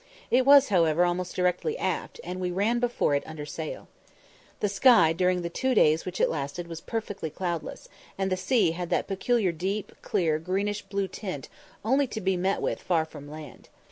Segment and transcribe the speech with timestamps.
[0.31, 3.87] It was, however, almost directly aft, and we ran before it under sail.
[4.59, 8.71] The sky during the two days which it lasted was perfectly cloudless, and the sea
[8.71, 11.49] had that peculiar deep, clear, greenish blue tint
[11.85, 13.69] only to be met with far from land.